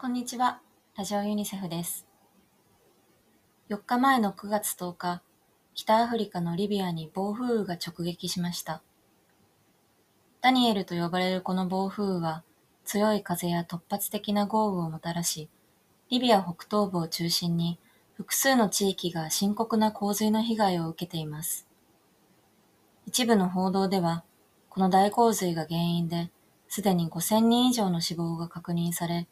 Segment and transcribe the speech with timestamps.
[0.00, 0.60] こんにちは。
[0.96, 2.06] ラジオユニセフです。
[3.68, 5.22] 4日前の9月10日、
[5.74, 8.80] 北アフリカのリビアに暴風雨が直撃しました。
[10.40, 12.44] ダニエルと呼ばれるこの暴風雨は、
[12.84, 15.48] 強い風や突発的な豪雨をもたらし、
[16.10, 17.80] リビア北東部を中心に
[18.14, 21.66] 複数の地域が深刻な洪水の被害を受けています。
[23.04, 24.22] 一部の報道では、
[24.68, 26.30] この大洪水が原因で、
[26.68, 29.26] すでに5000人以上の死亡が確認され、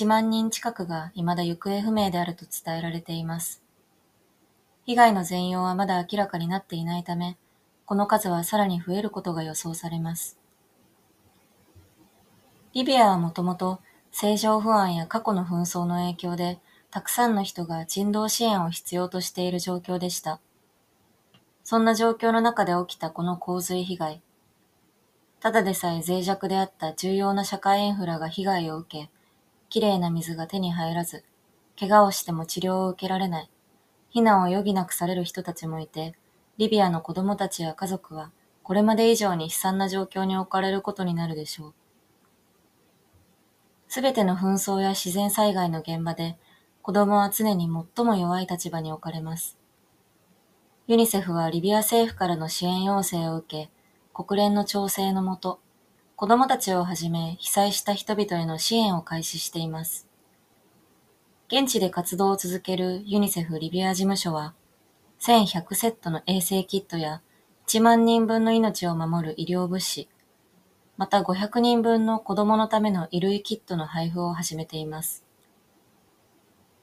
[0.00, 3.62] 1万人近くが未だ行方不明であると伝えられています。
[4.86, 7.36] 被害の全容はまだ明らかになっていないため、
[7.84, 10.38] この数はさらに増えることが予想されます。
[12.72, 16.60] リビアはもともと政情不安や過去の紛争の影響で、
[16.90, 20.40] たくさんの人が人道支援を必要としている状況でした。
[21.62, 24.22] そんな状況の中で起きたこの洪水被害。
[25.40, 29.10] ただでさえ脆弱であった重要な社会インフラが被害を受け、
[29.70, 31.24] きれいな水が手に入らず、
[31.78, 33.50] 怪我をしても治療を受けられない、
[34.12, 36.16] 避難を余儀なくされる人たちもいて、
[36.58, 38.32] リビアの子供たちや家族は、
[38.64, 41.74] これまで以上に悲惨な状況に置かれることになるでしょう。
[43.88, 46.36] すべての紛争や自然災害の現場で、
[46.82, 49.56] 子供は常に最も弱い立場に置かれます。
[50.88, 53.70] ユニセフはリビア政府からの支援要請を受け、
[54.12, 55.60] 国連の調整のもと、
[56.20, 60.06] 子供たちをはじめ被災した人々への支援を開始しています。
[61.50, 64.52] 現地で活動を続けるユニセフリビア事務所は、
[65.20, 67.22] 1100セットの衛生キットや
[67.68, 70.10] 1万人分の命を守る医療物資、
[70.98, 75.24] また500人分の子供のための衣類キットの配布を始めています。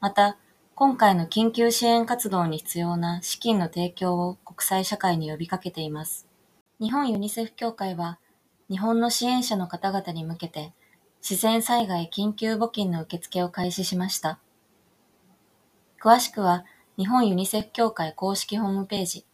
[0.00, 0.36] また、
[0.74, 6.26] 今回の緊急支援活動に必要な資金の提供を国際社会に呼びかけています。
[6.80, 8.18] 日本ユニセフ協会は、
[8.70, 10.72] 日本の支援者の方々に向けて、
[11.22, 14.38] 自然災害緊急募金の受付を開始しました。
[16.02, 16.64] 詳しくは、
[16.96, 19.24] 日本ユニセフ協会公式ホームページ、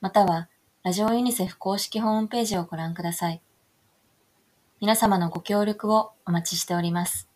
[0.00, 0.48] または、
[0.82, 3.40] ラジオユニセフ公式ホームページをご覧ください。
[4.80, 7.31] 皆様のご協力をお待ちしております。